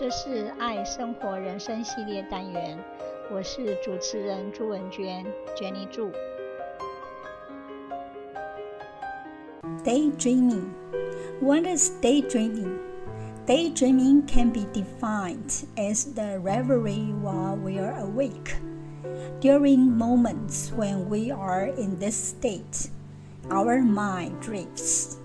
[0.00, 2.78] 这是爱生活人生系列单元，
[3.30, 5.24] 我是主持人朱文娟，
[5.56, 6.10] Jenny 祝。
[9.84, 10.70] Daydreaming.
[11.40, 12.78] What is daydreaming?
[13.46, 18.56] Daydreaming can be defined as the reverie while we are awake.
[19.40, 22.90] During moments when we are in this state,
[23.48, 25.18] our mind drifts.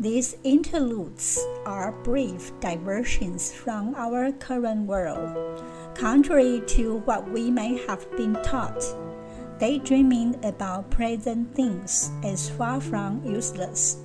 [0.00, 5.62] these interludes are brief diversions from our current world,
[5.94, 8.82] contrary to what we may have been taught.
[9.60, 13.98] Daydreaming about present things is far from useless.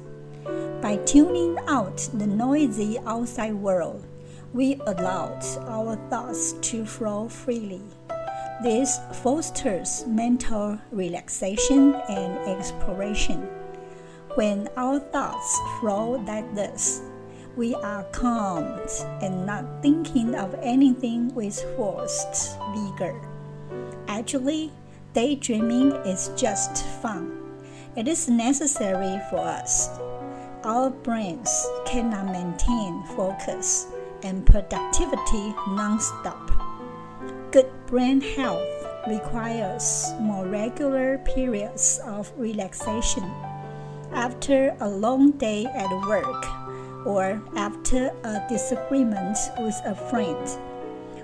[0.80, 4.05] By tuning out the noisy outside world,
[4.54, 7.82] we allow our thoughts to flow freely.
[8.62, 13.59] This fosters mental relaxation and exploration.
[14.39, 17.02] When our thoughts flow like this,
[17.57, 18.89] we are calmed
[19.21, 23.20] and not thinking of anything with forced vigor.
[24.07, 24.71] Actually,
[25.12, 27.35] daydreaming is just fun.
[27.98, 29.90] It is necessary for us.
[30.63, 31.51] Our brains
[31.85, 33.87] cannot maintain focus
[34.24, 36.49] and productivity non-stop.
[37.51, 43.29] Good brain health requires more regular periods of relaxation
[44.13, 46.46] after a long day at work
[47.05, 50.60] or after a disagreement with a friend,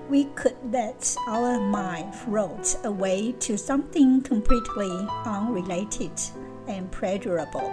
[0.08, 6.12] we could let our mind float away to something completely unrelated
[6.68, 7.72] and pleasurable.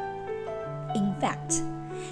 [0.95, 1.61] In fact,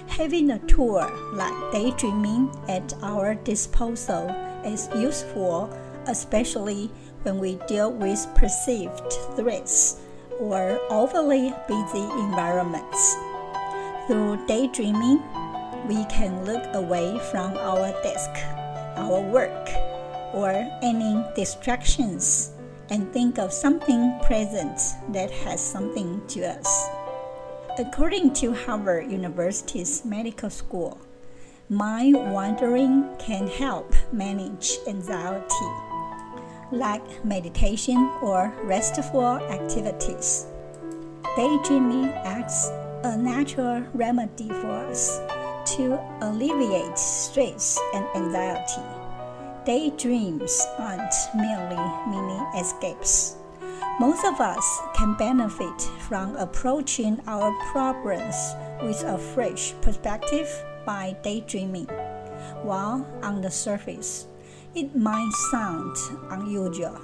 [0.08, 4.28] having a tool like daydreaming at our disposal
[4.64, 5.68] is useful,
[6.06, 6.90] especially
[7.22, 10.00] when we deal with perceived threats
[10.38, 13.16] or overly busy environments.
[14.06, 15.22] Through daydreaming,
[15.86, 18.30] we can look away from our desk,
[18.96, 19.68] our work,
[20.32, 20.50] or
[20.82, 22.52] any distractions
[22.90, 24.78] and think of something present
[25.10, 26.88] that has something to us.
[27.78, 31.00] According to Harvard University's medical school,
[31.68, 35.91] mind wandering can help manage anxiety
[36.72, 40.46] like meditation or restful activities.
[41.36, 42.70] Daydreaming acts
[43.04, 45.20] a natural remedy for us
[45.64, 48.82] to alleviate stress and anxiety.
[49.64, 51.76] Daydreams aren't merely
[52.08, 53.36] mini escapes.
[54.00, 58.34] Most of us can benefit from approaching our problems
[58.82, 60.48] with a fresh perspective
[60.84, 61.86] by daydreaming.
[62.62, 64.26] While on the surface,
[64.74, 65.96] it might sound
[66.30, 66.98] unusual.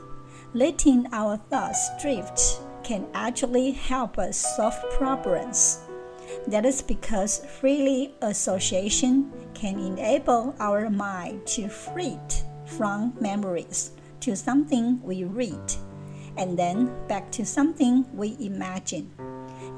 [0.54, 5.80] Letting our thoughts drift can actually help us solve problems.
[6.46, 15.00] That is because freely association can enable our mind to flit from memories to something
[15.02, 15.72] we read
[16.36, 19.10] and then back to something we imagine.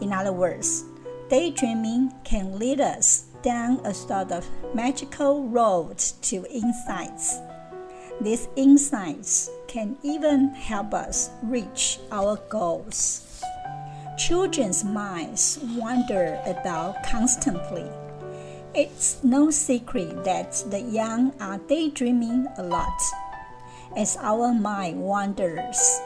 [0.00, 0.84] In other words,
[1.28, 7.40] daydreaming can lead us down a sort of magical road to insights
[8.20, 13.42] these insights can even help us reach our goals.
[14.18, 17.88] Children's minds wander about constantly.
[18.74, 23.00] It's no secret that the young are daydreaming a lot.
[23.96, 26.00] As our mind wanders,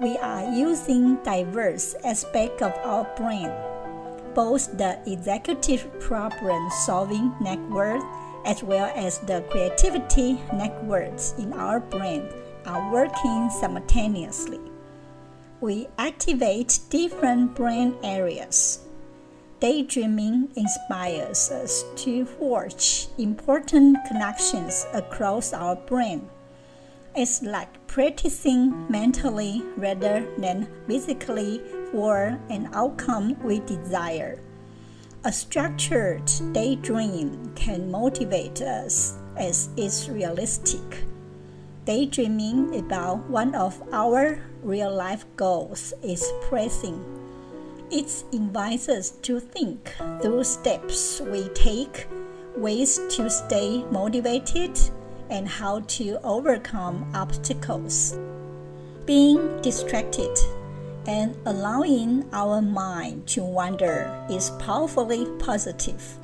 [0.00, 3.52] we are using diverse aspects of our brain,
[4.34, 8.02] both the executive problem solving network
[8.44, 12.28] as well as the creativity networks in our brain
[12.66, 14.60] are working simultaneously.
[15.60, 18.80] We activate different brain areas.
[19.60, 26.28] Daydreaming inspires us to forge important connections across our brain.
[27.14, 31.60] It's like practicing mentally rather than physically
[31.92, 34.38] for an outcome we desire.
[35.22, 41.04] A structured daydream can motivate us as it's realistic.
[41.84, 47.04] Daydreaming about one of our real life goals is pressing.
[47.90, 52.06] It invites us to think through steps we take,
[52.56, 54.80] ways to stay motivated,
[55.28, 58.16] and how to overcome obstacles.
[59.04, 60.34] Being distracted
[61.06, 66.18] and allowing our mind to wander is powerfully positive.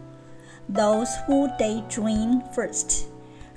[0.68, 3.08] Those who daydream first,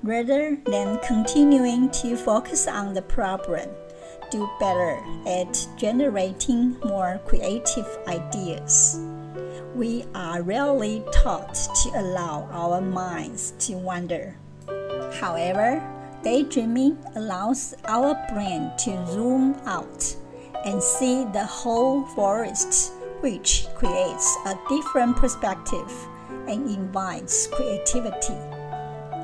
[0.04, 3.70] rather than continuing to focus on the problem,
[4.32, 9.00] do better at generating more creative ideas.
[9.76, 14.36] We are rarely taught to allow our minds to wander.
[15.20, 15.82] However,
[16.24, 20.16] daydreaming allows our brain to zoom out
[20.66, 25.92] and see the whole forest, which creates a different perspective
[26.48, 28.36] and invites creativity.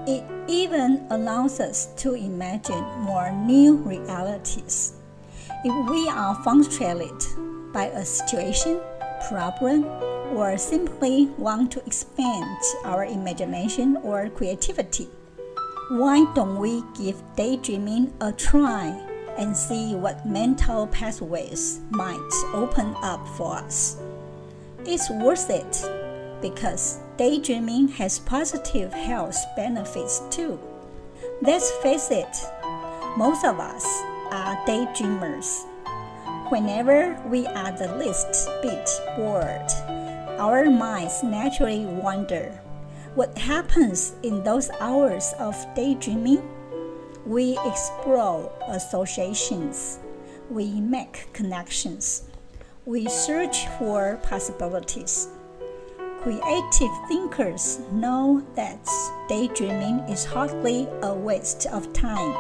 [0.08, 4.94] It even allows us to imagine more new realities.
[5.64, 7.24] If we are frustrated
[7.74, 8.80] by a situation,
[9.28, 9.86] problem,
[10.36, 15.10] or simply want to expand our imagination or creativity,
[15.90, 18.94] why don't we give daydreaming a try
[19.38, 23.98] and see what mental pathways might open up for us?
[24.86, 25.84] It's worth it
[26.42, 30.60] because daydreaming has positive health benefits too.
[31.42, 32.36] Let's face it,
[33.18, 33.86] most of us
[34.32, 35.66] are daydreamers.
[36.50, 39.72] Whenever we are the least bit bored,
[40.38, 42.52] our minds naturally wander.
[43.16, 46.44] What happens in those hours of daydreaming?
[47.25, 49.98] We explore associations,
[50.51, 52.30] we make connections,
[52.86, 55.30] we search for possibilities.
[56.22, 58.88] Creative thinkers know that
[59.27, 62.38] daydreaming is hardly a waste of time.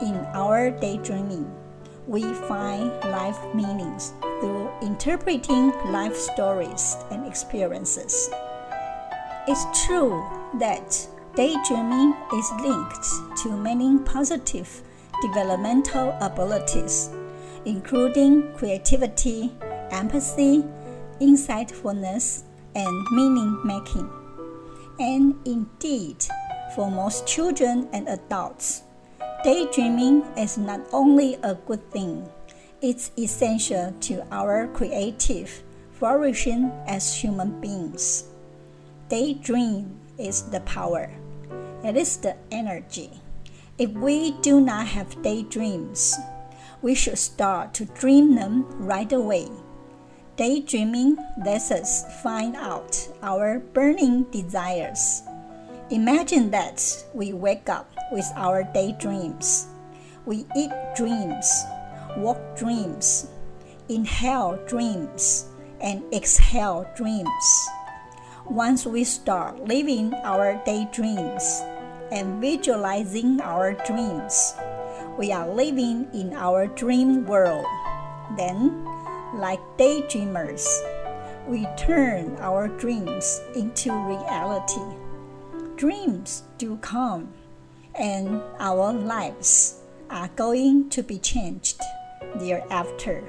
[0.00, 1.52] In our daydreaming,
[2.06, 8.30] we find life meanings through interpreting life stories and experiences.
[9.48, 10.24] It's true
[10.60, 13.04] that daydreaming is linked
[13.36, 14.80] to many positive
[15.20, 17.10] developmental abilities,
[17.66, 19.52] including creativity,
[19.90, 20.64] empathy,
[21.20, 22.44] insightfulness,
[22.74, 24.08] and meaning making.
[24.98, 26.24] And indeed,
[26.74, 28.82] for most children and adults,
[29.44, 32.26] daydreaming is not only a good thing,
[32.80, 35.62] it's essential to our creative
[35.92, 38.24] flourishing as human beings.
[39.10, 41.10] Daydream is the power,
[41.86, 43.10] it is the energy.
[43.78, 46.16] If we do not have daydreams,
[46.82, 49.48] we should start to dream them right away
[50.36, 51.16] Daydreaming
[51.46, 55.22] lets us find out our burning desires.
[55.88, 56.84] Imagine that
[57.14, 59.66] we wake up with our daydreams.
[60.26, 61.50] We eat dreams,
[62.18, 63.28] walk dreams,
[63.88, 65.46] inhale dreams,
[65.80, 67.68] and exhale dreams.
[68.44, 71.62] Once we start living our daydreams
[72.10, 74.54] and visualizing our dreams,
[75.18, 77.66] we are living in our dream world.
[78.36, 78.84] Then
[79.34, 80.66] like daydreamers,
[81.46, 84.82] we turn our dreams into reality.
[85.76, 87.28] Dreams do come,
[87.94, 89.80] and our lives
[90.10, 91.80] are going to be changed
[92.36, 93.24] thereafter.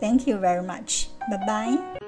[0.00, 1.08] Thank you very much.
[1.30, 2.07] Bye bye.